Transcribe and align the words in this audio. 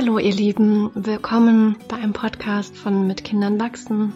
Hallo 0.00 0.20
ihr 0.20 0.32
Lieben, 0.32 0.92
willkommen 0.94 1.76
bei 1.88 1.96
einem 1.96 2.12
Podcast 2.12 2.76
von 2.76 3.08
Mit 3.08 3.24
Kindern 3.24 3.58
wachsen. 3.58 4.12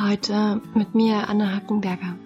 Heute 0.00 0.60
mit 0.74 0.96
mir, 0.96 1.28
Anne 1.28 1.54
Hackenberger. 1.54 2.16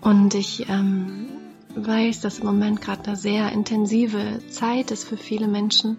Und 0.00 0.34
ich 0.34 0.68
ähm, 0.68 1.28
weiß, 1.76 2.22
dass 2.22 2.40
im 2.40 2.46
Moment 2.46 2.80
gerade 2.80 3.04
eine 3.04 3.16
sehr 3.16 3.52
intensive 3.52 4.40
Zeit 4.48 4.90
ist 4.90 5.04
für 5.04 5.16
viele 5.16 5.46
Menschen. 5.46 5.96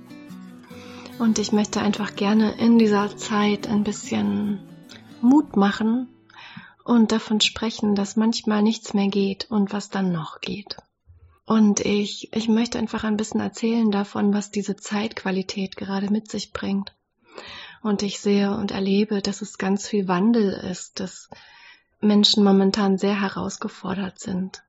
Und 1.19 1.39
ich 1.39 1.53
möchte 1.53 1.79
einfach 1.79 2.17
gerne 2.17 2.51
in 2.57 2.77
dieser 2.77 3.15
Zeit 3.15 3.69
ein 3.69 3.85
bisschen 3.85 4.59
Mut 5.21 5.55
machen 5.55 6.09
und 6.83 7.13
davon 7.13 7.39
sprechen, 7.39 7.95
dass 7.95 8.17
manchmal 8.17 8.61
nichts 8.61 8.93
mehr 8.93 9.07
geht 9.07 9.49
und 9.49 9.71
was 9.71 9.89
dann 9.89 10.11
noch 10.11 10.41
geht. 10.41 10.75
Und 11.45 11.79
ich, 11.79 12.33
ich 12.33 12.47
möchte 12.47 12.79
einfach 12.79 13.03
ein 13.03 13.17
bisschen 13.17 13.39
erzählen 13.39 13.91
davon, 13.91 14.33
was 14.33 14.49
diese 14.49 14.75
Zeitqualität 14.75 15.77
gerade 15.77 16.09
mit 16.11 16.29
sich 16.29 16.51
bringt. 16.53 16.93
Und 17.83 18.01
ich 18.01 18.19
sehe 18.19 18.55
und 18.55 18.71
erlebe, 18.71 19.21
dass 19.21 19.41
es 19.41 19.59
ganz 19.59 19.87
viel 19.87 20.07
Wandel 20.07 20.51
ist, 20.51 20.99
dass 20.99 21.29
Menschen 22.01 22.43
momentan 22.43 22.97
sehr 22.97 23.21
herausgefordert 23.21 24.19
sind. 24.19 24.63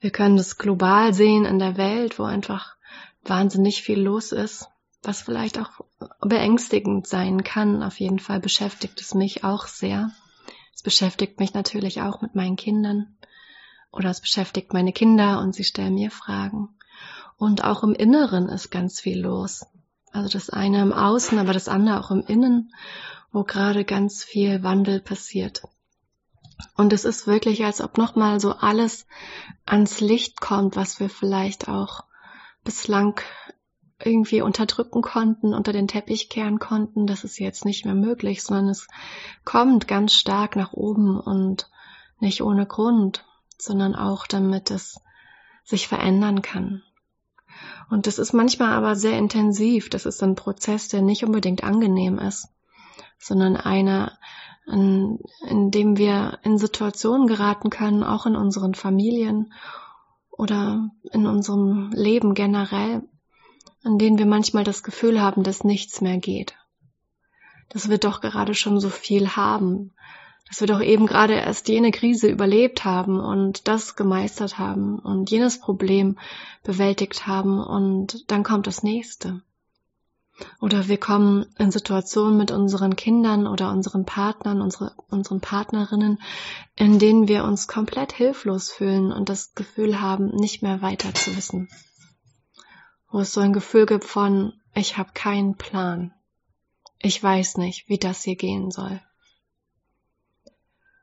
Wir 0.00 0.10
können 0.10 0.38
das 0.38 0.56
global 0.56 1.12
sehen 1.12 1.44
in 1.44 1.58
der 1.58 1.76
Welt, 1.76 2.18
wo 2.18 2.24
einfach 2.24 2.76
wahnsinnig 3.22 3.82
viel 3.82 4.00
los 4.00 4.32
ist, 4.32 4.68
was 5.02 5.20
vielleicht 5.20 5.58
auch 5.58 5.84
beängstigend 6.20 7.06
sein 7.06 7.44
kann. 7.44 7.82
Auf 7.82 8.00
jeden 8.00 8.18
Fall 8.18 8.40
beschäftigt 8.40 9.00
es 9.02 9.14
mich 9.14 9.44
auch 9.44 9.66
sehr. 9.66 10.10
Es 10.74 10.82
beschäftigt 10.82 11.38
mich 11.38 11.52
natürlich 11.52 12.00
auch 12.00 12.22
mit 12.22 12.34
meinen 12.34 12.56
Kindern 12.56 13.16
oder 13.92 14.10
es 14.10 14.20
beschäftigt 14.20 14.72
meine 14.72 14.92
Kinder 14.92 15.40
und 15.40 15.54
sie 15.54 15.64
stellen 15.64 15.94
mir 15.94 16.10
Fragen. 16.10 16.70
Und 17.36 17.64
auch 17.64 17.82
im 17.82 17.94
Inneren 17.94 18.48
ist 18.48 18.70
ganz 18.70 19.00
viel 19.00 19.20
los. 19.20 19.66
Also 20.10 20.28
das 20.28 20.50
eine 20.50 20.82
im 20.82 20.92
Außen, 20.92 21.38
aber 21.38 21.52
das 21.52 21.68
andere 21.68 22.00
auch 22.00 22.10
im 22.10 22.24
Innen, 22.26 22.72
wo 23.32 23.44
gerade 23.44 23.84
ganz 23.84 24.24
viel 24.24 24.62
Wandel 24.62 25.00
passiert. 25.00 25.62
Und 26.76 26.92
es 26.92 27.04
ist 27.04 27.26
wirklich, 27.26 27.64
als 27.64 27.80
ob 27.80 27.98
nochmal 27.98 28.40
so 28.40 28.52
alles 28.52 29.06
ans 29.66 30.00
Licht 30.00 30.40
kommt, 30.40 30.76
was 30.76 31.00
wir 31.00 31.10
vielleicht 31.10 31.68
auch 31.68 32.04
bislang 32.64 33.20
irgendwie 34.04 34.42
unterdrücken 34.42 35.02
konnten, 35.02 35.54
unter 35.54 35.72
den 35.72 35.88
Teppich 35.88 36.28
kehren 36.28 36.58
konnten. 36.58 37.06
Das 37.06 37.24
ist 37.24 37.38
jetzt 37.38 37.64
nicht 37.64 37.84
mehr 37.84 37.94
möglich, 37.94 38.42
sondern 38.42 38.68
es 38.68 38.86
kommt 39.44 39.88
ganz 39.88 40.12
stark 40.14 40.56
nach 40.56 40.72
oben 40.72 41.18
und 41.18 41.70
nicht 42.20 42.42
ohne 42.42 42.66
Grund 42.66 43.24
sondern 43.62 43.94
auch 43.94 44.26
damit 44.26 44.70
es 44.70 45.00
sich 45.64 45.88
verändern 45.88 46.42
kann. 46.42 46.82
Und 47.90 48.06
das 48.06 48.18
ist 48.18 48.32
manchmal 48.32 48.72
aber 48.72 48.96
sehr 48.96 49.18
intensiv. 49.18 49.90
Das 49.90 50.06
ist 50.06 50.22
ein 50.22 50.34
Prozess, 50.34 50.88
der 50.88 51.02
nicht 51.02 51.24
unbedingt 51.24 51.62
angenehm 51.62 52.18
ist, 52.18 52.48
sondern 53.18 53.56
einer, 53.56 54.18
in, 54.66 55.18
in 55.48 55.70
dem 55.70 55.96
wir 55.96 56.38
in 56.42 56.58
Situationen 56.58 57.26
geraten 57.26 57.70
können, 57.70 58.02
auch 58.02 58.26
in 58.26 58.36
unseren 58.36 58.74
Familien 58.74 59.52
oder 60.30 60.90
in 61.12 61.26
unserem 61.26 61.90
Leben 61.92 62.34
generell, 62.34 63.02
in 63.84 63.98
denen 63.98 64.18
wir 64.18 64.26
manchmal 64.26 64.64
das 64.64 64.82
Gefühl 64.82 65.20
haben, 65.20 65.42
dass 65.42 65.64
nichts 65.64 66.00
mehr 66.00 66.18
geht. 66.18 66.54
Dass 67.68 67.90
wir 67.90 67.98
doch 67.98 68.20
gerade 68.20 68.54
schon 68.54 68.80
so 68.80 68.88
viel 68.88 69.36
haben, 69.36 69.92
dass 70.52 70.60
wir 70.60 70.66
doch 70.66 70.82
eben 70.82 71.06
gerade 71.06 71.32
erst 71.32 71.66
jene 71.68 71.92
Krise 71.92 72.28
überlebt 72.28 72.84
haben 72.84 73.18
und 73.18 73.68
das 73.68 73.96
gemeistert 73.96 74.58
haben 74.58 74.98
und 74.98 75.30
jenes 75.30 75.58
Problem 75.58 76.18
bewältigt 76.62 77.26
haben 77.26 77.58
und 77.58 78.30
dann 78.30 78.42
kommt 78.42 78.66
das 78.66 78.82
nächste. 78.82 79.40
Oder 80.60 80.88
wir 80.88 80.98
kommen 80.98 81.46
in 81.56 81.70
Situationen 81.70 82.36
mit 82.36 82.50
unseren 82.50 82.96
Kindern 82.96 83.46
oder 83.46 83.72
unseren 83.72 84.04
Partnern, 84.04 84.60
unsere, 84.60 84.94
unseren 85.08 85.40
Partnerinnen, 85.40 86.20
in 86.76 86.98
denen 86.98 87.28
wir 87.28 87.44
uns 87.44 87.66
komplett 87.66 88.12
hilflos 88.12 88.70
fühlen 88.70 89.10
und 89.10 89.30
das 89.30 89.54
Gefühl 89.54 90.02
haben, 90.02 90.36
nicht 90.36 90.62
mehr 90.62 90.82
weiter 90.82 91.14
zu 91.14 91.34
wissen. 91.34 91.70
Wo 93.10 93.20
es 93.20 93.32
so 93.32 93.40
ein 93.40 93.54
Gefühl 93.54 93.86
gibt 93.86 94.04
von, 94.04 94.52
ich 94.74 94.98
habe 94.98 95.12
keinen 95.14 95.56
Plan. 95.56 96.12
Ich 96.98 97.22
weiß 97.22 97.56
nicht, 97.56 97.88
wie 97.88 97.98
das 97.98 98.22
hier 98.22 98.36
gehen 98.36 98.70
soll. 98.70 99.00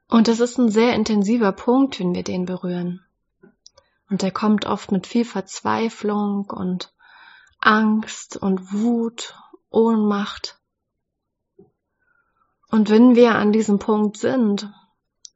Und 0.10 0.28
das 0.28 0.40
ist 0.40 0.58
ein 0.58 0.70
sehr 0.70 0.96
intensiver 0.96 1.52
Punkt, 1.52 2.00
wenn 2.00 2.16
wir 2.16 2.24
den 2.24 2.46
berühren. 2.46 3.06
Und 4.10 4.24
der 4.24 4.32
kommt 4.32 4.66
oft 4.66 4.92
mit 4.92 5.06
viel 5.06 5.24
Verzweiflung 5.24 6.50
und 6.50 6.92
Angst 7.60 8.36
und 8.36 8.74
Wut, 8.74 9.36
Ohnmacht. 9.70 10.60
Und 12.72 12.90
wenn 12.90 13.16
wir 13.16 13.36
an 13.36 13.52
diesem 13.52 13.78
Punkt 13.78 14.18
sind 14.18 14.72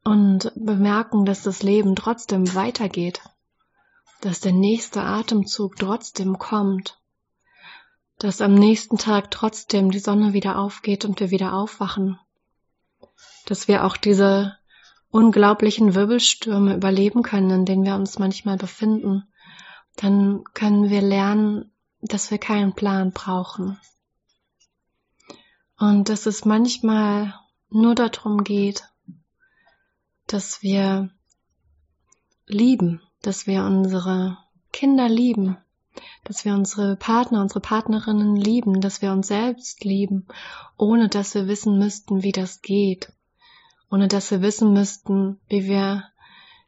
und 0.02 0.50
bemerken, 0.56 1.24
dass 1.24 1.42
das 1.42 1.62
Leben 1.62 1.94
trotzdem 1.94 2.52
weitergeht, 2.54 3.22
dass 4.22 4.40
der 4.40 4.52
nächste 4.52 5.02
Atemzug 5.02 5.76
trotzdem 5.76 6.38
kommt, 6.38 6.98
dass 8.18 8.40
am 8.40 8.54
nächsten 8.54 8.98
Tag 8.98 9.30
trotzdem 9.30 9.92
die 9.92 9.98
Sonne 10.00 10.32
wieder 10.32 10.58
aufgeht 10.58 11.04
und 11.04 11.20
wir 11.20 11.30
wieder 11.30 11.52
aufwachen, 11.52 12.18
dass 13.46 13.68
wir 13.68 13.84
auch 13.84 13.96
diese 13.96 14.56
unglaublichen 15.14 15.94
Wirbelstürme 15.94 16.74
überleben 16.74 17.22
können, 17.22 17.50
in 17.50 17.64
denen 17.64 17.84
wir 17.84 17.94
uns 17.94 18.18
manchmal 18.18 18.56
befinden, 18.56 19.22
dann 19.94 20.42
können 20.54 20.90
wir 20.90 21.02
lernen, 21.02 21.70
dass 22.00 22.32
wir 22.32 22.38
keinen 22.38 22.72
Plan 22.72 23.12
brauchen. 23.12 23.78
Und 25.78 26.08
dass 26.08 26.26
es 26.26 26.44
manchmal 26.44 27.32
nur 27.70 27.94
darum 27.94 28.42
geht, 28.42 28.88
dass 30.26 30.62
wir 30.62 31.10
lieben, 32.48 33.00
dass 33.22 33.46
wir 33.46 33.62
unsere 33.62 34.36
Kinder 34.72 35.08
lieben, 35.08 35.58
dass 36.24 36.44
wir 36.44 36.54
unsere 36.54 36.96
Partner, 36.96 37.40
unsere 37.40 37.60
Partnerinnen 37.60 38.34
lieben, 38.34 38.80
dass 38.80 39.00
wir 39.00 39.12
uns 39.12 39.28
selbst 39.28 39.84
lieben, 39.84 40.26
ohne 40.76 41.08
dass 41.08 41.36
wir 41.36 41.46
wissen 41.46 41.78
müssten, 41.78 42.24
wie 42.24 42.32
das 42.32 42.62
geht 42.62 43.12
ohne 43.94 44.08
dass 44.08 44.32
wir 44.32 44.42
wissen 44.42 44.72
müssten, 44.72 45.38
wie 45.46 45.66
wir 45.66 46.02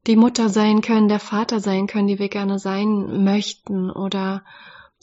die 0.06 0.14
Mutter 0.14 0.48
sein 0.48 0.80
können, 0.80 1.08
der 1.08 1.18
Vater 1.18 1.58
sein 1.58 1.88
können, 1.88 2.06
die 2.06 2.20
wir 2.20 2.28
gerne 2.28 2.60
sein 2.60 3.24
möchten 3.24 3.90
oder 3.90 4.44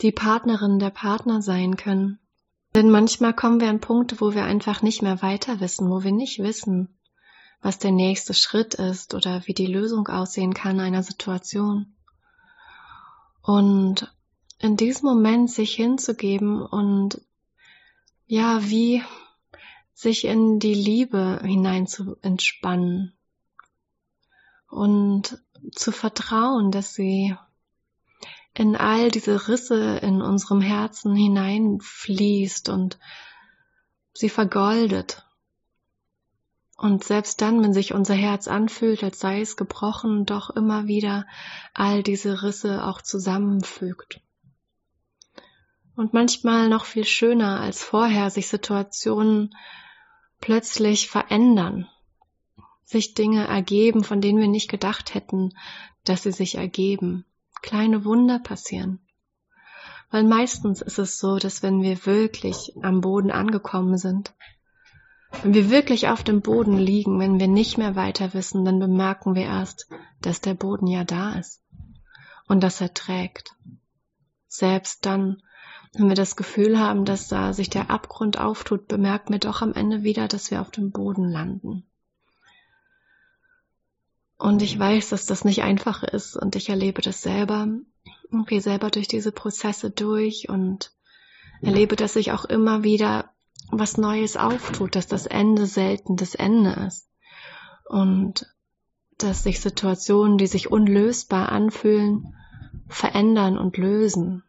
die 0.02 0.14
Partnerin, 0.14 0.80
der 0.80 0.90
Partner 0.90 1.42
sein 1.42 1.76
können. 1.76 2.20
Denn 2.76 2.90
manchmal 2.90 3.34
kommen 3.34 3.60
wir 3.60 3.68
an 3.68 3.82
Punkte, 3.82 4.22
wo 4.22 4.34
wir 4.34 4.46
einfach 4.46 4.82
nicht 4.82 5.02
mehr 5.02 5.22
weiter 5.22 5.60
wissen, 5.60 5.90
wo 5.90 6.06
wir 6.06 6.14
nicht 6.14 6.40
wissen, 6.40 6.98
was 7.62 7.78
der 7.78 7.92
nächste 7.92 8.34
Schritt 8.34 8.74
ist 8.74 9.14
oder 9.14 9.42
wie 9.44 9.54
die 9.54 9.68
Lösung 9.68 10.08
aussehen 10.08 10.54
kann 10.54 10.80
einer 10.80 11.04
Situation. 11.04 11.94
Und 13.42 14.16
in 14.60 14.78
diesem 14.78 15.10
Moment 15.10 15.52
sich 15.52 15.76
hinzugeben 15.76 16.62
und 16.62 17.20
ja, 18.28 18.64
wie 18.64 19.04
sich 19.94 20.26
in 20.26 20.59
die 20.59 20.74
Liebe 20.74 21.40
hinein 21.44 21.88
zu 21.88 22.18
entspannen 22.22 23.14
und 24.68 25.42
zu 25.72 25.92
vertrauen, 25.92 26.72
dass 26.72 26.94
sie 26.94 27.36
in 28.54 28.76
all 28.76 29.09
diese 29.09 29.48
Risse 29.48 29.98
in 29.98 30.22
unserem 30.22 30.62
Herzen 30.62 31.16
hineinfließt 31.16 32.70
und 32.70 33.00
sie 34.14 34.30
vergoldet. 34.30 35.26
Und 36.78 37.04
selbst 37.04 37.42
dann, 37.42 37.64
wenn 37.64 37.74
sich 37.74 37.94
unser 37.94 38.14
Herz 38.14 38.48
anfühlt, 38.48 39.04
als 39.04 39.20
sei 39.20 39.42
es 39.42 39.58
gebrochen, 39.58 40.25
doch 40.25 40.50
immer 40.50 40.88
wieder 40.88 41.25
all 41.74 42.04
diese 42.04 42.44
Risse 42.44 42.86
auch 42.86 43.01
zusammenfügt. 43.01 44.22
Und 45.95 46.13
manchmal 46.13 46.69
noch 46.69 46.86
viel 46.86 47.06
schöner 47.06 47.60
als 47.60 47.84
vorher 47.84 48.30
sich 48.30 48.48
Situationen 48.48 49.56
plötzlich 50.42 51.07
verändern, 51.07 51.88
sich 52.84 53.13
Dinge 53.13 53.48
ergeben, 53.48 54.04
von 54.04 54.19
denen 54.19 54.40
wir 54.40 54.48
nicht 54.48 54.69
gedacht 54.69 55.13
hätten, 55.13 55.54
dass 56.04 56.24
sie 56.24 56.31
sich 56.31 56.56
ergeben. 56.56 57.25
Kleine 57.62 58.04
Wunder 58.06 58.40
passieren. 58.40 59.00
Weil 60.10 60.24
meistens 60.24 60.81
ist 60.81 61.00
es 61.00 61.18
so, 61.18 61.38
dass 61.38 61.63
wenn 61.63 61.81
wir 61.81 62.06
wirklich 62.06 62.74
am 62.81 63.01
Boden 63.01 63.31
angekommen 63.31 63.98
sind, 63.98 64.34
wenn 65.42 65.54
wir 65.54 65.72
wirklich 65.72 66.10
auf 66.10 66.24
dem 66.24 66.42
Boden 66.42 66.78
liegen, 66.78 67.19
wenn 67.19 67.40
wir 67.40 67.48
nicht 67.48 67.78
mehr 67.78 67.95
weiter 67.95 68.34
wissen, 68.34 68.66
dann 68.66 68.80
bemerken 68.80 69.34
wir 69.34 69.45
erst, 69.45 69.88
dass 70.22 70.42
der 70.42 70.54
Boden 70.54 70.88
ja 70.88 71.04
da 71.04 71.34
ist 71.34 71.63
und 72.48 72.62
dass 72.62 72.81
er 72.81 72.94
trägt. 72.94 73.56
Selbst 74.48 75.06
dann, 75.06 75.42
wenn 75.94 76.07
wir 76.07 76.16
das 76.16 76.36
Gefühl 76.36 76.80
haben, 76.80 77.06
dass 77.06 77.28
da 77.28 77.54
sich 77.54 77.69
der 77.69 77.90
Abgrund 77.90 78.40
auftut, 78.40 78.88
bemerken 78.88 79.34
wir 79.34 79.40
doch 79.40 79.62
am 79.62 79.74
Ende 79.74 80.04
wieder, 80.04 80.28
dass 80.28 80.50
wir 80.50 80.62
auf 80.62 80.72
dem 80.72 80.92
Boden 80.92 81.30
landen. 81.30 81.84
Und 84.38 84.62
ich 84.62 84.78
weiß, 84.78 85.10
dass 85.10 85.25
das 85.25 85.45
nicht 85.45 85.62
einfach 85.62 86.04
ist 86.04 86.36
und 86.36 86.56
ich 86.56 86.69
erlebe 86.69 87.01
das 87.01 87.22
selber 87.22 87.68
und 88.31 88.48
gehe 88.48 88.62
selber 88.62 88.90
durch 88.90 89.07
diese 89.07 89.31
Prozesse 89.31 89.92
durch 89.92 90.50
und 90.50 90.92
erlebe, 91.62 91.95
dass 91.95 92.13
sich 92.13 92.31
auch 92.31 92.44
immer 92.45 92.84
wieder 92.84 93.30
was 93.72 93.98
Neues 93.98 94.36
auftut, 94.36 94.95
dass 94.95 95.07
das 95.07 95.28
Ende 95.28 95.66
selten 95.66 96.18
das 96.18 96.36
Ende 96.36 96.72
ist. 96.88 97.07
Und 97.86 98.48
dass 99.18 99.44
sich 99.44 99.62
Situationen, 99.62 100.38
die 100.38 100.48
sich 100.48 100.72
unlösbar 100.72 101.50
anfühlen, 101.50 102.36
verändern 102.88 103.57
und 103.57 103.78
lösen. 103.78 104.44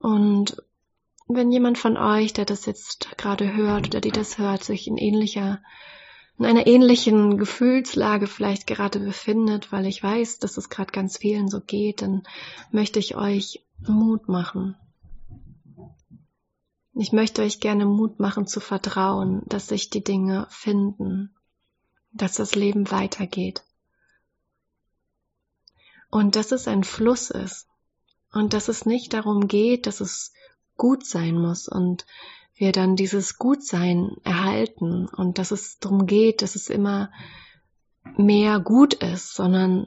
Und 0.00 0.56
wenn 1.28 1.52
jemand 1.52 1.78
von 1.78 1.96
euch, 1.96 2.32
der 2.32 2.46
das 2.46 2.66
jetzt 2.66 3.16
gerade 3.16 3.54
hört 3.54 3.86
oder 3.86 4.00
die 4.00 4.10
das 4.10 4.38
hört, 4.38 4.64
sich 4.64 4.88
in 4.88 4.96
ähnlicher, 4.96 5.62
in 6.38 6.46
einer 6.46 6.66
ähnlichen 6.66 7.36
Gefühlslage 7.36 8.26
vielleicht 8.26 8.66
gerade 8.66 8.98
befindet, 8.98 9.70
weil 9.70 9.86
ich 9.86 10.02
weiß, 10.02 10.38
dass 10.38 10.56
es 10.56 10.70
gerade 10.70 10.90
ganz 10.90 11.18
vielen 11.18 11.48
so 11.48 11.60
geht, 11.60 12.02
dann 12.02 12.22
möchte 12.72 12.98
ich 12.98 13.14
euch 13.14 13.62
Mut 13.86 14.28
machen. 14.28 14.74
Ich 16.94 17.12
möchte 17.12 17.42
euch 17.42 17.60
gerne 17.60 17.84
Mut 17.84 18.18
machen 18.20 18.46
zu 18.46 18.58
vertrauen, 18.58 19.42
dass 19.46 19.68
sich 19.68 19.90
die 19.90 20.02
Dinge 20.02 20.46
finden, 20.48 21.34
dass 22.10 22.34
das 22.34 22.54
Leben 22.54 22.90
weitergeht. 22.90 23.64
Und 26.10 26.36
dass 26.36 26.52
es 26.52 26.66
ein 26.66 26.84
Fluss 26.84 27.30
ist. 27.30 27.69
Und 28.32 28.52
dass 28.52 28.68
es 28.68 28.86
nicht 28.86 29.12
darum 29.12 29.48
geht, 29.48 29.86
dass 29.86 30.00
es 30.00 30.32
gut 30.76 31.04
sein 31.04 31.36
muss 31.36 31.68
und 31.68 32.06
wir 32.54 32.72
dann 32.72 32.94
dieses 32.94 33.38
Gutsein 33.38 34.16
erhalten 34.22 35.08
und 35.08 35.38
dass 35.38 35.50
es 35.50 35.78
darum 35.78 36.06
geht, 36.06 36.42
dass 36.42 36.54
es 36.54 36.68
immer 36.68 37.10
mehr 38.16 38.60
gut 38.60 38.94
ist, 38.94 39.34
sondern 39.34 39.86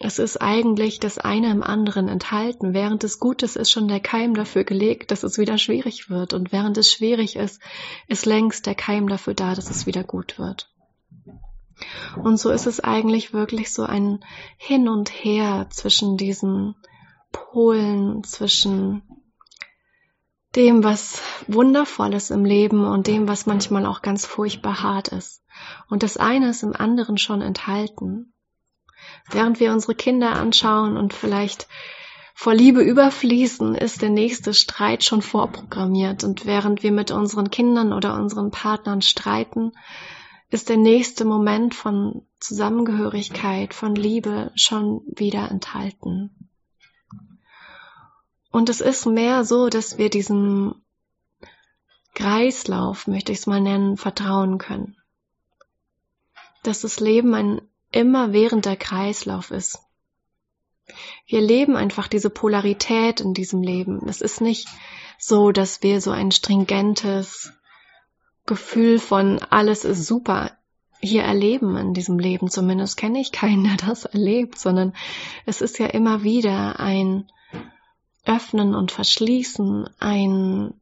es 0.00 0.20
ist 0.20 0.40
eigentlich 0.40 1.00
das 1.00 1.18
eine 1.18 1.50
im 1.50 1.62
anderen 1.62 2.08
enthalten. 2.08 2.72
Während 2.72 3.02
es 3.02 3.18
Gutes 3.18 3.56
ist 3.56 3.70
schon 3.70 3.88
der 3.88 3.98
Keim 3.98 4.34
dafür 4.34 4.62
gelegt, 4.62 5.10
dass 5.10 5.24
es 5.24 5.38
wieder 5.38 5.58
schwierig 5.58 6.08
wird. 6.08 6.34
Und 6.34 6.52
während 6.52 6.78
es 6.78 6.90
schwierig 6.90 7.34
ist, 7.34 7.60
ist 8.06 8.24
längst 8.24 8.66
der 8.66 8.76
Keim 8.76 9.08
dafür 9.08 9.34
da, 9.34 9.56
dass 9.56 9.70
es 9.70 9.86
wieder 9.86 10.04
gut 10.04 10.38
wird. 10.38 10.70
Und 12.22 12.38
so 12.38 12.50
ist 12.50 12.66
es 12.66 12.78
eigentlich 12.78 13.32
wirklich 13.32 13.72
so 13.72 13.82
ein 13.82 14.24
Hin 14.56 14.88
und 14.88 15.10
Her 15.10 15.66
zwischen 15.70 16.16
diesen 16.16 16.76
Polen, 17.32 18.24
zwischen 18.24 19.02
dem, 20.56 20.82
was 20.82 21.22
wundervoll 21.46 22.14
ist 22.14 22.30
im 22.30 22.44
Leben 22.44 22.84
und 22.84 23.06
dem, 23.06 23.28
was 23.28 23.46
manchmal 23.46 23.86
auch 23.86 24.02
ganz 24.02 24.24
furchtbar 24.24 24.82
hart 24.82 25.08
ist. 25.08 25.42
Und 25.88 26.02
das 26.02 26.16
eine 26.16 26.50
ist 26.50 26.62
im 26.62 26.74
anderen 26.74 27.18
schon 27.18 27.42
enthalten. 27.42 28.32
Während 29.30 29.60
wir 29.60 29.72
unsere 29.72 29.94
Kinder 29.94 30.32
anschauen 30.32 30.96
und 30.96 31.12
vielleicht 31.12 31.68
vor 32.34 32.54
Liebe 32.54 32.82
überfließen, 32.82 33.74
ist 33.74 34.00
der 34.00 34.10
nächste 34.10 34.54
Streit 34.54 35.02
schon 35.02 35.22
vorprogrammiert. 35.22 36.24
Und 36.24 36.46
während 36.46 36.82
wir 36.82 36.92
mit 36.92 37.10
unseren 37.10 37.50
Kindern 37.50 37.92
oder 37.92 38.14
unseren 38.14 38.50
Partnern 38.50 39.02
streiten, 39.02 39.72
ist 40.50 40.68
der 40.68 40.76
nächste 40.76 41.24
Moment 41.24 41.74
von 41.74 42.22
Zusammengehörigkeit, 42.38 43.74
von 43.74 43.94
Liebe 43.94 44.52
schon 44.54 45.02
wieder 45.16 45.50
enthalten. 45.50 46.37
Und 48.50 48.68
es 48.68 48.80
ist 48.80 49.06
mehr 49.06 49.44
so, 49.44 49.68
dass 49.68 49.98
wir 49.98 50.10
diesem 50.10 50.74
Kreislauf, 52.14 53.06
möchte 53.06 53.32
ich 53.32 53.38
es 53.38 53.46
mal 53.46 53.60
nennen, 53.60 53.96
vertrauen 53.96 54.58
können. 54.58 54.96
Dass 56.62 56.80
das 56.80 57.00
Leben 57.00 57.34
ein 57.34 57.60
immerwährender 57.92 58.76
Kreislauf 58.76 59.50
ist. 59.50 59.78
Wir 61.26 61.40
leben 61.40 61.76
einfach 61.76 62.08
diese 62.08 62.30
Polarität 62.30 63.20
in 63.20 63.34
diesem 63.34 63.62
Leben. 63.62 64.08
Es 64.08 64.20
ist 64.20 64.40
nicht 64.40 64.66
so, 65.18 65.52
dass 65.52 65.82
wir 65.82 66.00
so 66.00 66.10
ein 66.10 66.30
stringentes 66.30 67.52
Gefühl 68.46 68.98
von 68.98 69.38
alles 69.50 69.84
ist 69.84 70.06
super 70.06 70.52
hier 71.00 71.22
erleben 71.22 71.76
in 71.76 71.94
diesem 71.94 72.18
Leben. 72.18 72.50
Zumindest 72.50 72.96
kenne 72.96 73.20
ich 73.20 73.32
keinen, 73.32 73.64
der 73.76 73.76
das 73.76 74.04
erlebt, 74.04 74.58
sondern 74.58 74.94
es 75.46 75.60
ist 75.60 75.78
ja 75.78 75.86
immer 75.86 76.22
wieder 76.22 76.80
ein 76.80 77.30
Öffnen 78.24 78.74
und 78.74 78.92
Verschließen, 78.92 79.88
ein 79.98 80.74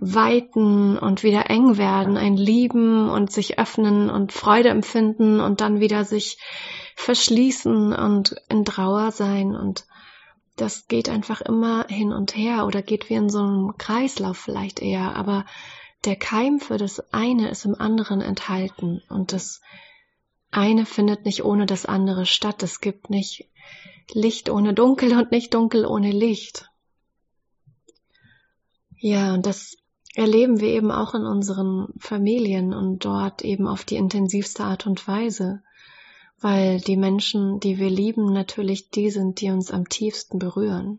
Weiten 0.00 0.98
und 0.98 1.22
wieder 1.22 1.50
eng 1.50 1.76
werden, 1.76 2.16
ein 2.16 2.36
Lieben 2.36 3.10
und 3.10 3.30
sich 3.30 3.58
öffnen 3.58 4.08
und 4.08 4.32
Freude 4.32 4.70
empfinden 4.70 5.40
und 5.40 5.60
dann 5.60 5.80
wieder 5.80 6.04
sich 6.04 6.38
verschließen 6.96 7.92
und 7.92 8.36
in 8.48 8.64
Trauer 8.64 9.12
sein 9.12 9.54
und 9.54 9.84
das 10.56 10.88
geht 10.88 11.08
einfach 11.08 11.40
immer 11.40 11.86
hin 11.88 12.12
und 12.12 12.36
her 12.36 12.66
oder 12.66 12.82
geht 12.82 13.08
wie 13.08 13.14
in 13.14 13.30
so 13.30 13.40
einem 13.40 13.74
Kreislauf 13.78 14.36
vielleicht 14.36 14.80
eher, 14.80 15.16
aber 15.16 15.46
der 16.04 16.16
Keim 16.16 16.60
für 16.60 16.78
das 16.78 17.12
eine 17.12 17.50
ist 17.50 17.64
im 17.64 17.74
anderen 17.74 18.20
enthalten 18.20 19.02
und 19.08 19.32
das 19.32 19.60
eine 20.50 20.86
findet 20.86 21.24
nicht 21.24 21.44
ohne 21.44 21.66
das 21.66 21.86
andere 21.86 22.26
statt. 22.26 22.62
Es 22.62 22.80
gibt 22.80 23.10
nicht 23.10 23.48
Licht 24.12 24.50
ohne 24.50 24.74
Dunkel 24.74 25.16
und 25.16 25.30
nicht 25.30 25.54
Dunkel 25.54 25.86
ohne 25.86 26.10
Licht. 26.10 26.69
Ja, 29.02 29.32
und 29.32 29.46
das 29.46 29.78
erleben 30.14 30.60
wir 30.60 30.68
eben 30.68 30.90
auch 30.90 31.14
in 31.14 31.24
unseren 31.24 31.88
Familien 31.98 32.74
und 32.74 33.02
dort 33.04 33.42
eben 33.42 33.66
auf 33.66 33.84
die 33.84 33.96
intensivste 33.96 34.64
Art 34.64 34.86
und 34.86 35.08
Weise, 35.08 35.62
weil 36.38 36.80
die 36.80 36.98
Menschen, 36.98 37.60
die 37.60 37.78
wir 37.78 37.88
lieben, 37.88 38.30
natürlich 38.30 38.90
die 38.90 39.10
sind, 39.10 39.40
die 39.40 39.50
uns 39.50 39.70
am 39.70 39.88
tiefsten 39.88 40.38
berühren. 40.38 40.98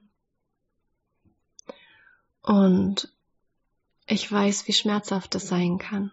Und 2.42 3.14
ich 4.08 4.30
weiß, 4.32 4.68
wie 4.68 4.74
schmerzhaft 4.74 5.36
es 5.36 5.48
sein 5.48 5.78
kann 5.78 6.12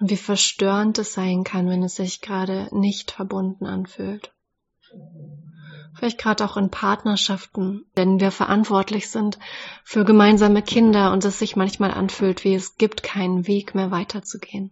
und 0.00 0.10
wie 0.10 0.16
verstörend 0.16 0.98
es 0.98 1.14
sein 1.14 1.44
kann, 1.44 1.68
wenn 1.68 1.84
es 1.84 1.94
sich 1.94 2.20
gerade 2.20 2.68
nicht 2.72 3.12
verbunden 3.12 3.64
anfühlt 3.64 4.32
vielleicht 5.98 6.18
gerade 6.18 6.44
auch 6.44 6.56
in 6.56 6.70
Partnerschaften, 6.70 7.84
wenn 7.94 8.20
wir 8.20 8.30
verantwortlich 8.30 9.10
sind 9.10 9.38
für 9.82 10.04
gemeinsame 10.04 10.62
Kinder 10.62 11.12
und 11.12 11.24
es 11.24 11.38
sich 11.38 11.56
manchmal 11.56 11.90
anfühlt, 11.90 12.44
wie 12.44 12.54
es 12.54 12.76
gibt 12.76 13.02
keinen 13.02 13.46
Weg 13.46 13.74
mehr 13.74 13.90
weiterzugehen. 13.90 14.70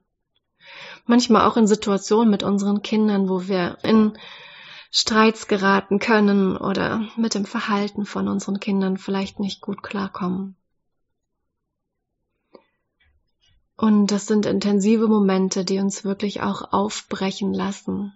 Manchmal 1.05 1.47
auch 1.47 1.57
in 1.57 1.67
Situationen 1.67 2.31
mit 2.31 2.43
unseren 2.43 2.83
Kindern, 2.83 3.29
wo 3.29 3.49
wir 3.49 3.79
in 3.83 4.17
Streits 4.91 5.49
geraten 5.49 5.99
können 5.99 6.57
oder 6.57 7.09
mit 7.17 7.35
dem 7.35 7.45
Verhalten 7.45 8.07
von 8.07 8.29
unseren 8.29 8.61
Kindern 8.61 8.97
vielleicht 8.97 9.41
nicht 9.41 9.61
gut 9.61 9.83
klarkommen. 9.83 10.57
Und 13.77 14.07
das 14.07 14.27
sind 14.27 14.47
intensive 14.47 15.07
Momente, 15.07 15.65
die 15.65 15.81
uns 15.81 16.05
wirklich 16.05 16.41
auch 16.41 16.73
aufbrechen 16.73 17.53
lassen, 17.53 18.15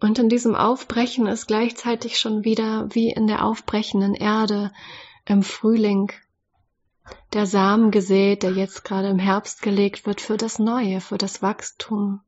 und 0.00 0.18
in 0.18 0.28
diesem 0.28 0.54
Aufbrechen 0.54 1.26
ist 1.26 1.46
gleichzeitig 1.46 2.18
schon 2.18 2.44
wieder 2.44 2.88
wie 2.94 3.10
in 3.10 3.26
der 3.26 3.44
aufbrechenden 3.44 4.14
Erde 4.14 4.72
im 5.26 5.42
Frühling 5.42 6.10
der 7.32 7.46
Samen 7.46 7.90
gesät, 7.90 8.42
der 8.42 8.52
jetzt 8.52 8.84
gerade 8.84 9.08
im 9.08 9.18
Herbst 9.18 9.62
gelegt 9.62 10.06
wird 10.06 10.20
für 10.20 10.36
das 10.36 10.58
Neue, 10.58 11.00
für 11.00 11.18
das 11.18 11.42
Wachstum, 11.42 12.20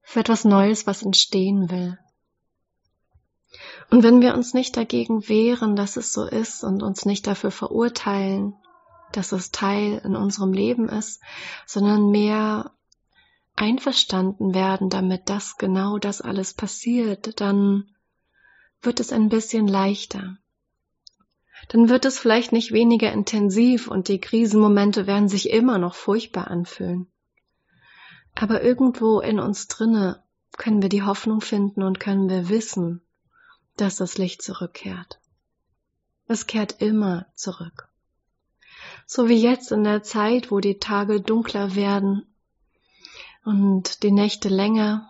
für 0.00 0.20
etwas 0.20 0.44
Neues, 0.44 0.86
was 0.86 1.02
entstehen 1.02 1.70
will. 1.70 1.98
Und 3.90 4.02
wenn 4.02 4.20
wir 4.20 4.34
uns 4.34 4.54
nicht 4.54 4.76
dagegen 4.76 5.28
wehren, 5.28 5.76
dass 5.76 5.96
es 5.96 6.12
so 6.12 6.24
ist 6.24 6.64
und 6.64 6.82
uns 6.82 7.04
nicht 7.04 7.26
dafür 7.26 7.50
verurteilen, 7.50 8.54
dass 9.12 9.32
es 9.32 9.50
Teil 9.50 10.00
in 10.04 10.16
unserem 10.16 10.52
Leben 10.52 10.88
ist, 10.88 11.20
sondern 11.66 12.10
mehr 12.10 12.72
einverstanden 13.54 14.54
werden 14.54 14.88
damit, 14.88 15.28
dass 15.28 15.56
genau 15.56 15.98
das 15.98 16.20
alles 16.20 16.54
passiert, 16.54 17.40
dann 17.40 17.90
wird 18.80 19.00
es 19.00 19.12
ein 19.12 19.28
bisschen 19.28 19.68
leichter. 19.68 20.38
Dann 21.68 21.88
wird 21.88 22.04
es 22.04 22.18
vielleicht 22.18 22.52
nicht 22.52 22.72
weniger 22.72 23.12
intensiv 23.12 23.88
und 23.88 24.08
die 24.08 24.20
Krisenmomente 24.20 25.06
werden 25.06 25.28
sich 25.28 25.50
immer 25.50 25.78
noch 25.78 25.94
furchtbar 25.94 26.48
anfühlen. 26.48 27.06
Aber 28.34 28.62
irgendwo 28.62 29.20
in 29.20 29.38
uns 29.38 29.68
drinne 29.68 30.22
können 30.56 30.82
wir 30.82 30.88
die 30.88 31.02
Hoffnung 31.02 31.40
finden 31.40 31.82
und 31.82 32.00
können 32.00 32.28
wir 32.28 32.48
wissen, 32.48 33.02
dass 33.76 33.96
das 33.96 34.18
Licht 34.18 34.42
zurückkehrt. 34.42 35.20
Es 36.26 36.46
kehrt 36.46 36.80
immer 36.80 37.26
zurück. 37.34 37.88
So 39.06 39.28
wie 39.28 39.40
jetzt 39.40 39.70
in 39.72 39.84
der 39.84 40.02
Zeit, 40.02 40.50
wo 40.50 40.60
die 40.60 40.78
Tage 40.78 41.20
dunkler 41.20 41.74
werden 41.74 42.31
und 43.44 44.02
die 44.02 44.12
Nächte 44.12 44.48
länger, 44.48 45.08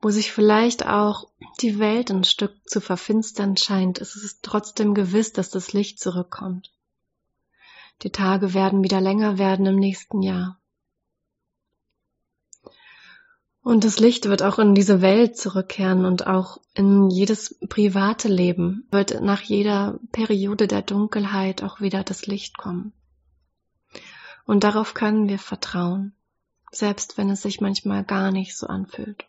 wo 0.00 0.10
sich 0.10 0.32
vielleicht 0.32 0.86
auch 0.86 1.28
die 1.60 1.78
Welt 1.78 2.10
ein 2.10 2.24
Stück 2.24 2.56
zu 2.68 2.80
verfinstern 2.80 3.56
scheint, 3.56 3.98
ist 3.98 4.16
es 4.16 4.40
trotzdem 4.40 4.94
gewiss, 4.94 5.32
dass 5.32 5.50
das 5.50 5.72
Licht 5.72 6.00
zurückkommt. 6.00 6.72
Die 8.02 8.10
Tage 8.10 8.54
werden 8.54 8.82
wieder 8.82 9.00
länger 9.00 9.38
werden 9.38 9.66
im 9.66 9.76
nächsten 9.76 10.22
Jahr. 10.22 10.58
Und 13.62 13.84
das 13.84 14.00
Licht 14.00 14.24
wird 14.24 14.42
auch 14.42 14.58
in 14.58 14.74
diese 14.74 15.02
Welt 15.02 15.36
zurückkehren 15.36 16.06
und 16.06 16.26
auch 16.26 16.58
in 16.74 17.10
jedes 17.10 17.58
private 17.68 18.26
Leben 18.28 18.88
wird 18.90 19.20
nach 19.20 19.42
jeder 19.42 20.00
Periode 20.12 20.66
der 20.66 20.80
Dunkelheit 20.80 21.62
auch 21.62 21.80
wieder 21.80 22.02
das 22.02 22.26
Licht 22.26 22.56
kommen. 22.56 22.94
Und 24.46 24.64
darauf 24.64 24.94
können 24.94 25.28
wir 25.28 25.38
vertrauen, 25.38 26.14
selbst 26.70 27.18
wenn 27.18 27.30
es 27.30 27.42
sich 27.42 27.60
manchmal 27.60 28.04
gar 28.04 28.30
nicht 28.30 28.56
so 28.56 28.66
anfühlt. 28.66 29.24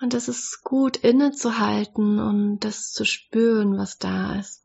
Und 0.00 0.14
es 0.14 0.28
ist 0.28 0.62
gut 0.62 0.96
innezuhalten 0.96 2.20
und 2.20 2.60
das 2.60 2.92
zu 2.92 3.04
spüren, 3.04 3.76
was 3.76 3.98
da 3.98 4.36
ist. 4.36 4.64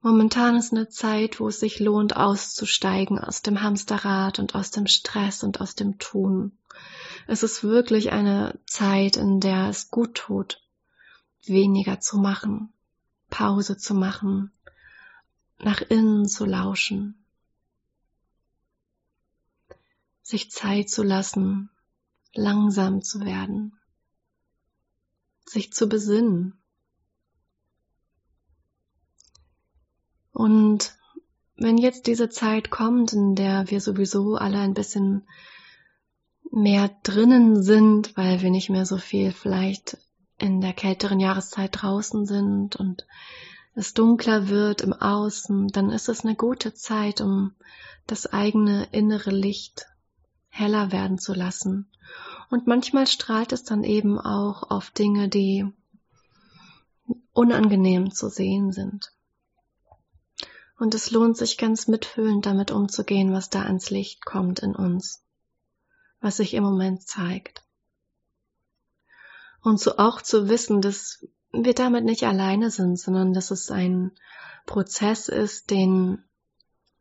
Momentan 0.00 0.56
ist 0.56 0.72
eine 0.72 0.88
Zeit, 0.88 1.40
wo 1.40 1.48
es 1.48 1.60
sich 1.60 1.80
lohnt, 1.80 2.16
auszusteigen 2.16 3.18
aus 3.18 3.42
dem 3.42 3.62
Hamsterrad 3.62 4.38
und 4.38 4.54
aus 4.54 4.70
dem 4.70 4.86
Stress 4.86 5.42
und 5.42 5.60
aus 5.60 5.74
dem 5.74 5.98
Tun. 5.98 6.58
Es 7.26 7.42
ist 7.42 7.64
wirklich 7.64 8.12
eine 8.12 8.58
Zeit, 8.66 9.16
in 9.16 9.40
der 9.40 9.68
es 9.68 9.90
gut 9.90 10.14
tut, 10.14 10.62
weniger 11.44 11.98
zu 12.00 12.18
machen, 12.18 12.72
Pause 13.30 13.76
zu 13.76 13.94
machen, 13.94 14.52
nach 15.58 15.80
innen 15.80 16.26
zu 16.28 16.44
lauschen, 16.44 17.24
sich 20.22 20.50
Zeit 20.50 20.90
zu 20.90 21.02
lassen, 21.02 21.70
langsam 22.34 23.02
zu 23.02 23.20
werden, 23.20 23.78
sich 25.44 25.72
zu 25.72 25.88
besinnen. 25.88 26.60
Und 30.32 30.96
wenn 31.56 31.78
jetzt 31.78 32.06
diese 32.06 32.28
Zeit 32.28 32.70
kommt, 32.70 33.14
in 33.14 33.34
der 33.34 33.70
wir 33.70 33.80
sowieso 33.80 34.34
alle 34.34 34.58
ein 34.58 34.74
bisschen 34.74 35.26
mehr 36.50 36.90
drinnen 37.02 37.62
sind, 37.62 38.16
weil 38.16 38.42
wir 38.42 38.50
nicht 38.50 38.68
mehr 38.68 38.84
so 38.84 38.98
viel 38.98 39.32
vielleicht 39.32 39.96
in 40.38 40.60
der 40.60 40.74
kälteren 40.74 41.20
Jahreszeit 41.20 41.70
draußen 41.80 42.26
sind 42.26 42.76
und 42.76 43.06
es 43.76 43.92
dunkler 43.92 44.48
wird 44.48 44.80
im 44.80 44.94
Außen, 44.94 45.68
dann 45.68 45.90
ist 45.90 46.08
es 46.08 46.24
eine 46.24 46.34
gute 46.34 46.72
Zeit, 46.72 47.20
um 47.20 47.54
das 48.06 48.26
eigene 48.26 48.88
innere 48.90 49.30
Licht 49.30 49.86
heller 50.48 50.92
werden 50.92 51.18
zu 51.18 51.34
lassen. 51.34 51.86
Und 52.48 52.66
manchmal 52.66 53.06
strahlt 53.06 53.52
es 53.52 53.64
dann 53.64 53.84
eben 53.84 54.18
auch 54.18 54.70
auf 54.70 54.90
Dinge, 54.90 55.28
die 55.28 55.70
unangenehm 57.32 58.12
zu 58.12 58.30
sehen 58.30 58.72
sind. 58.72 59.12
Und 60.78 60.94
es 60.94 61.10
lohnt 61.10 61.36
sich 61.36 61.58
ganz 61.58 61.86
mitfühlend 61.86 62.46
damit 62.46 62.70
umzugehen, 62.70 63.34
was 63.34 63.50
da 63.50 63.62
ans 63.62 63.90
Licht 63.90 64.24
kommt 64.24 64.60
in 64.60 64.74
uns, 64.74 65.22
was 66.20 66.38
sich 66.38 66.54
im 66.54 66.64
Moment 66.64 67.02
zeigt. 67.02 67.62
Und 69.60 69.80
so 69.80 69.98
auch 69.98 70.22
zu 70.22 70.48
wissen, 70.48 70.80
dass 70.80 71.26
wir 71.64 71.74
damit 71.74 72.04
nicht 72.04 72.24
alleine 72.24 72.70
sind, 72.70 72.98
sondern 72.98 73.32
dass 73.32 73.50
es 73.50 73.70
ein 73.70 74.12
Prozess 74.66 75.28
ist, 75.28 75.70
den 75.70 76.24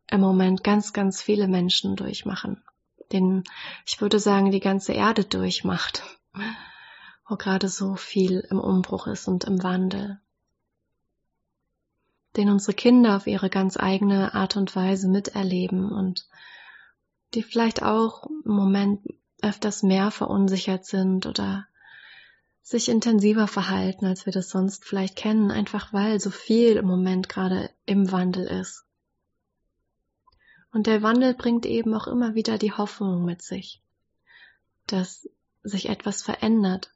im 0.07 0.21
Moment 0.21 0.63
ganz, 0.63 0.93
ganz 0.93 1.21
viele 1.21 1.47
Menschen 1.47 1.95
durchmachen. 1.95 2.63
Den, 3.12 3.43
ich 3.85 4.01
würde 4.01 4.19
sagen, 4.19 4.51
die 4.51 4.59
ganze 4.59 4.93
Erde 4.93 5.24
durchmacht, 5.24 6.03
wo 7.27 7.35
gerade 7.35 7.69
so 7.69 7.95
viel 7.95 8.45
im 8.50 8.59
Umbruch 8.59 9.07
ist 9.07 9.27
und 9.27 9.43
im 9.43 9.63
Wandel 9.63 10.19
den 12.35 12.50
unsere 12.50 12.74
Kinder 12.74 13.15
auf 13.15 13.27
ihre 13.27 13.50
ganz 13.50 13.77
eigene 13.77 14.33
Art 14.33 14.57
und 14.57 14.75
Weise 14.75 15.07
miterleben 15.07 15.91
und 15.91 16.27
die 17.33 17.43
vielleicht 17.43 17.83
auch 17.83 18.25
im 18.45 18.51
Moment 18.51 19.01
öfters 19.41 19.83
mehr 19.83 20.12
verunsichert 20.12 20.85
sind 20.85 21.25
oder 21.25 21.67
sich 22.65 22.89
intensiver 22.89 23.48
verhalten, 23.48 24.07
als 24.07 24.25
wir 24.25 24.34
das 24.34 24.50
sonst 24.50 24.86
vielleicht 24.86 25.15
kennen, 25.15 25.51
einfach 25.51 25.93
weil 25.93 26.19
so 26.19 26.31
viel 26.31 26.77
im 26.77 26.88
Moment 26.88 27.29
gerade 27.29 27.69
im 27.86 28.12
Wandel 28.12 28.48
ist. 28.48 28.86
Und 30.72 30.88
der 30.88 31.03
Wandel 31.03 31.36
bringt 31.36 31.67
eben 31.67 31.93
auch 31.93 32.07
immer 32.07 32.34
wieder 32.34 32.57
die 32.57 32.72
Hoffnung 32.72 33.24
mit 33.24 33.43
sich, 33.43 33.84
dass 34.88 35.29
sich 35.62 35.89
etwas 35.89 36.24
verändert, 36.24 36.91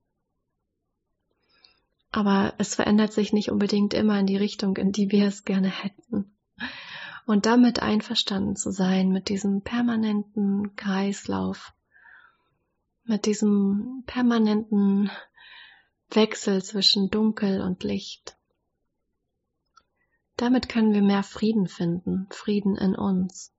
aber 2.11 2.55
es 2.57 2.73
verändert 2.73 3.13
sich 3.13 3.31
nicht 3.31 3.51
unbedingt 3.51 3.93
immer 3.93 4.19
in 4.19 4.25
die 4.25 4.37
Richtung, 4.37 4.75
in 4.75 4.91
die 4.91 5.11
wir 5.11 5.27
es 5.27 5.45
gerne 5.45 5.69
hätten. 5.69 6.35
Und 7.27 7.45
damit 7.45 7.79
einverstanden 7.79 8.55
zu 8.55 8.71
sein 8.71 9.09
mit 9.09 9.29
diesem 9.29 9.61
permanenten 9.61 10.75
Kreislauf, 10.75 11.73
mit 13.09 13.25
diesem 13.25 14.03
permanenten 14.05 15.09
Wechsel 16.11 16.63
zwischen 16.63 17.09
Dunkel 17.09 17.61
und 17.61 17.83
Licht. 17.83 18.37
Damit 20.37 20.69
können 20.69 20.93
wir 20.93 21.01
mehr 21.01 21.23
Frieden 21.23 21.67
finden, 21.67 22.27
Frieden 22.29 22.77
in 22.77 22.95
uns. 22.95 23.51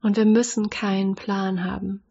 Und 0.00 0.16
wir 0.16 0.26
müssen 0.26 0.70
keinen 0.70 1.16
Plan 1.16 1.64
haben. 1.64 2.04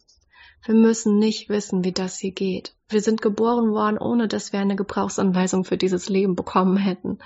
Wir 0.66 0.76
müssen 0.76 1.18
nicht 1.18 1.50
wissen, 1.50 1.84
wie 1.84 1.92
das 1.92 2.18
hier 2.18 2.32
geht. 2.32 2.76
Wir 2.90 3.02
sind 3.02 3.22
geboren 3.22 3.72
worden, 3.72 3.98
ohne 3.98 4.28
dass 4.28 4.54
wir 4.54 4.60
eine 4.60 4.76
Gebrauchsanweisung 4.76 5.66
für 5.66 5.78
dieses 5.78 6.08
Leben 6.08 6.36
bekommen 6.36 6.78
hätten. 6.78 7.20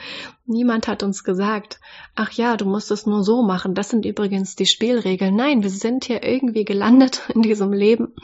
Niemand 0.45 0.87
hat 0.87 1.03
uns 1.03 1.23
gesagt, 1.23 1.79
ach 2.15 2.31
ja, 2.31 2.57
du 2.57 2.65
musst 2.65 2.89
es 2.89 3.05
nur 3.05 3.23
so 3.23 3.43
machen. 3.43 3.75
Das 3.75 3.89
sind 3.89 4.05
übrigens 4.05 4.55
die 4.55 4.65
Spielregeln. 4.65 5.35
Nein, 5.35 5.61
wir 5.61 5.69
sind 5.69 6.05
hier 6.05 6.23
irgendwie 6.23 6.65
gelandet 6.65 7.29
in 7.33 7.43
diesem 7.43 7.73
Leben, 7.73 8.15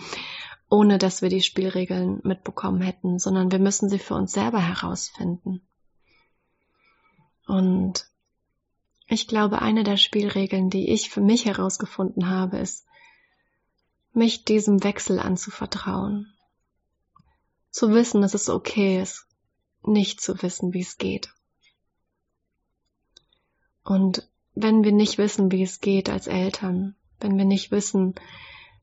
ohne 0.70 0.98
dass 0.98 1.22
wir 1.22 1.30
die 1.30 1.44
Spielregeln 1.44 2.22
mitbekommen 2.24 2.82
hätten, 2.82 3.20
sondern 3.20 3.52
wir 3.52 3.60
müssen 3.60 3.90
sie 3.90 4.00
für 4.00 4.16
uns 4.16 4.32
selber 4.32 4.60
herausfinden. 4.60 5.62
Und 7.46 8.08
ich 9.08 9.28
glaube, 9.28 9.62
eine 9.62 9.84
der 9.84 9.98
Spielregeln, 9.98 10.70
die 10.70 10.92
ich 10.92 11.10
für 11.12 11.22
mich 11.22 11.46
herausgefunden 11.46 12.30
habe, 12.30 12.58
ist, 12.58 12.87
mich 14.18 14.44
diesem 14.44 14.84
Wechsel 14.84 15.20
anzuvertrauen. 15.20 16.34
Zu 17.70 17.92
wissen, 17.92 18.22
dass 18.22 18.34
es 18.34 18.50
okay 18.50 19.02
ist, 19.02 19.28
nicht 19.84 20.20
zu 20.20 20.42
wissen, 20.42 20.74
wie 20.74 20.82
es 20.82 20.98
geht. 20.98 21.34
Und 23.84 24.28
wenn 24.56 24.84
wir 24.84 24.92
nicht 24.92 25.18
wissen, 25.18 25.52
wie 25.52 25.64
es 25.64 25.80
geht 25.80 26.10
als 26.10 26.28
Eltern, 26.28 26.96
wenn 27.20 27.38
wir 27.38 27.46
nicht 27.46 27.72
wissen, 27.72 28.16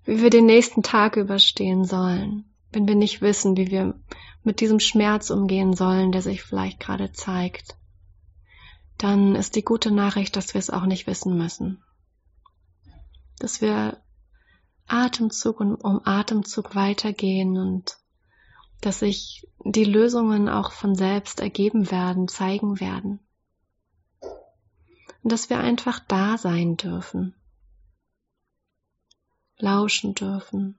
wie 0.05 0.23
wir 0.23 0.31
den 0.31 0.47
nächsten 0.47 0.83
Tag 0.83 1.17
überstehen 1.17 1.85
sollen, 1.85 2.45
wenn 2.71 2.87
wir 2.89 2.95
nicht 2.95 3.21
wissen, 3.21 3.57
wie 3.57 3.71
wir 3.71 3.95
mit 4.45 4.61
diesem 4.61 4.81
Schmerz 4.81 5.31
umgehen 5.31 5.75
sollen, 5.75 6.13
der 6.13 6.23
sich 6.23 6.43
vielleicht 6.43 6.81
gerade 6.81 7.13
zeigt, 7.13 7.77
dann 8.99 9.35
ist 9.35 9.57
die 9.57 9.65
gute 9.65 9.91
Nachricht, 9.91 10.37
dass 10.37 10.55
wir 10.55 10.59
es 10.59 10.71
auch 10.71 10.87
nicht 10.87 11.07
wissen 11.07 11.37
müssen. 11.37 11.83
Dass 13.39 13.61
wir 13.61 14.01
Atemzug 14.87 15.61
und 15.61 15.77
um 15.77 16.01
Atemzug 16.05 16.75
weitergehen 16.75 17.57
und 17.57 17.97
dass 18.81 18.99
sich 19.01 19.49
die 19.65 19.85
Lösungen 19.85 20.49
auch 20.49 20.73
von 20.73 20.95
selbst 20.95 21.41
ergeben 21.41 21.91
werden, 21.91 22.29
zeigen 22.29 22.81
werden. 22.81 23.21
Und 25.23 25.33
dass 25.33 25.49
wir 25.49 25.59
einfach 25.59 26.01
da 26.01 26.37
sein 26.37 26.77
dürfen, 26.77 27.35
lauschen 29.57 30.15
dürfen. 30.15 30.79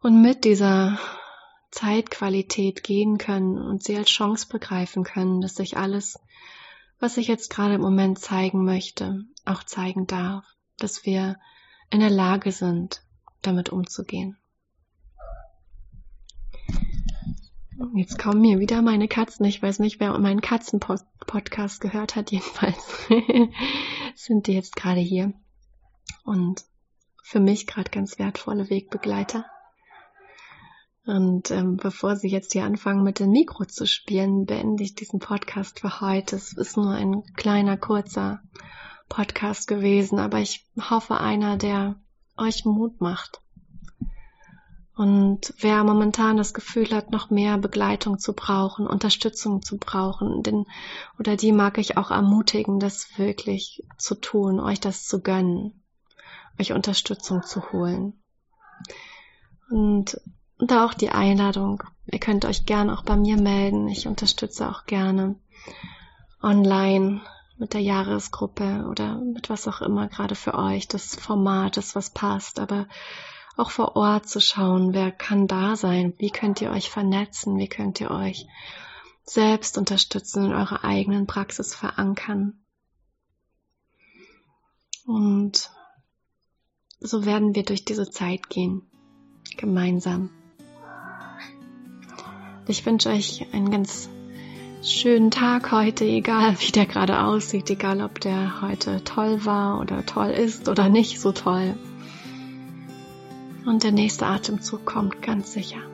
Und 0.00 0.20
mit 0.20 0.44
dieser 0.44 0.98
Zeitqualität 1.70 2.82
gehen 2.82 3.18
können 3.18 3.56
und 3.58 3.84
sie 3.84 3.96
als 3.96 4.08
Chance 4.08 4.48
begreifen 4.48 5.04
können, 5.04 5.40
dass 5.40 5.54
sich 5.54 5.76
alles, 5.76 6.18
was 6.98 7.16
ich 7.16 7.28
jetzt 7.28 7.50
gerade 7.50 7.74
im 7.74 7.80
Moment 7.80 8.18
zeigen 8.18 8.64
möchte, 8.64 9.24
auch 9.44 9.62
zeigen 9.62 10.08
darf, 10.08 10.44
dass 10.78 11.06
wir 11.06 11.38
in 11.90 12.00
der 12.00 12.10
Lage 12.10 12.52
sind, 12.52 13.02
damit 13.42 13.70
umzugehen. 13.70 14.36
Jetzt 17.94 18.18
kommen 18.18 18.42
mir 18.42 18.58
wieder 18.60 18.82
meine 18.82 19.08
Katzen. 19.08 19.46
Ich 19.46 19.62
weiß 19.62 19.78
nicht, 19.78 20.00
wer 20.00 20.16
meinen 20.18 20.42
Katzen-Podcast 20.42 21.80
gehört 21.80 22.14
hat. 22.14 22.30
Jedenfalls 22.30 23.08
sind 24.14 24.46
die 24.46 24.52
jetzt 24.52 24.76
gerade 24.76 25.00
hier. 25.00 25.32
Und 26.24 26.64
für 27.22 27.40
mich 27.40 27.66
gerade 27.66 27.90
ganz 27.90 28.18
wertvolle 28.18 28.68
Wegbegleiter. 28.68 29.46
Und 31.06 31.50
ähm, 31.50 31.78
bevor 31.78 32.16
Sie 32.16 32.28
jetzt 32.28 32.52
hier 32.52 32.64
anfangen, 32.64 33.02
mit 33.02 33.18
dem 33.18 33.30
Mikro 33.30 33.64
zu 33.64 33.86
spielen, 33.86 34.44
beende 34.44 34.84
ich 34.84 34.94
diesen 34.94 35.18
Podcast 35.18 35.80
für 35.80 36.00
heute. 36.00 36.36
Es 36.36 36.52
ist 36.52 36.76
nur 36.76 36.90
ein 36.90 37.22
kleiner, 37.34 37.78
kurzer 37.78 38.42
Podcast 39.10 39.68
gewesen, 39.68 40.18
aber 40.18 40.38
ich 40.38 40.66
hoffe 40.88 41.18
einer, 41.20 41.58
der 41.58 41.96
euch 42.38 42.64
Mut 42.64 43.02
macht 43.02 43.42
Und 44.94 45.52
wer 45.58 45.82
momentan 45.84 46.36
das 46.36 46.54
Gefühl 46.54 46.90
hat, 46.90 47.10
noch 47.10 47.28
mehr 47.28 47.58
Begleitung 47.58 48.18
zu 48.18 48.34
brauchen, 48.34 48.86
Unterstützung 48.86 49.62
zu 49.62 49.78
brauchen, 49.78 50.42
den, 50.42 50.66
oder 51.18 51.36
die 51.36 51.52
mag 51.52 51.78
ich 51.78 51.96
auch 51.96 52.10
ermutigen, 52.10 52.78
das 52.78 53.18
wirklich 53.18 53.82
zu 53.98 54.14
tun, 54.14 54.60
euch 54.60 54.78
das 54.78 55.06
zu 55.06 55.22
gönnen, 55.22 55.82
euch 56.58 56.72
Unterstützung 56.72 57.42
zu 57.42 57.72
holen. 57.72 58.22
Und, 59.70 60.20
und 60.58 60.70
da 60.70 60.84
auch 60.84 60.94
die 60.94 61.10
Einladung. 61.10 61.82
Ihr 62.06 62.20
könnt 62.20 62.44
euch 62.44 62.66
gerne 62.66 62.92
auch 62.92 63.02
bei 63.02 63.16
mir 63.16 63.36
melden. 63.36 63.88
Ich 63.88 64.06
unterstütze 64.06 64.68
auch 64.68 64.84
gerne 64.84 65.36
online 66.42 67.22
mit 67.60 67.74
der 67.74 67.82
Jahresgruppe 67.82 68.86
oder 68.90 69.16
mit 69.20 69.50
was 69.50 69.68
auch 69.68 69.82
immer 69.82 70.08
gerade 70.08 70.34
für 70.34 70.54
euch 70.54 70.88
das 70.88 71.14
Format 71.14 71.76
ist, 71.76 71.94
was 71.94 72.08
passt. 72.08 72.58
Aber 72.58 72.88
auch 73.56 73.70
vor 73.70 73.96
Ort 73.96 74.28
zu 74.28 74.40
schauen, 74.40 74.94
wer 74.94 75.12
kann 75.12 75.46
da 75.46 75.76
sein, 75.76 76.14
wie 76.16 76.30
könnt 76.30 76.62
ihr 76.62 76.70
euch 76.70 76.88
vernetzen, 76.88 77.58
wie 77.58 77.68
könnt 77.68 78.00
ihr 78.00 78.10
euch 78.10 78.46
selbst 79.24 79.76
unterstützen 79.76 80.46
in 80.46 80.54
eurer 80.54 80.84
eigenen 80.84 81.26
Praxis 81.26 81.74
verankern. 81.74 82.58
Und 85.04 85.70
so 86.98 87.26
werden 87.26 87.54
wir 87.54 87.64
durch 87.64 87.84
diese 87.84 88.10
Zeit 88.10 88.48
gehen, 88.48 88.90
gemeinsam. 89.58 90.30
Ich 92.66 92.86
wünsche 92.86 93.10
euch 93.10 93.52
einen 93.52 93.70
ganz 93.70 94.08
schönen 94.82 95.30
Tag 95.30 95.72
heute, 95.72 96.04
egal 96.04 96.56
wie 96.60 96.72
der 96.72 96.86
gerade 96.86 97.22
aussieht, 97.22 97.68
egal 97.70 98.00
ob 98.00 98.20
der 98.20 98.62
heute 98.62 99.04
toll 99.04 99.44
war 99.44 99.80
oder 99.80 100.06
toll 100.06 100.30
ist 100.30 100.68
oder 100.68 100.88
nicht 100.88 101.20
so 101.20 101.32
toll. 101.32 101.74
Und 103.66 103.82
der 103.82 103.92
nächste 103.92 104.26
Atemzug 104.26 104.86
kommt 104.86 105.22
ganz 105.22 105.52
sicher. 105.52 105.89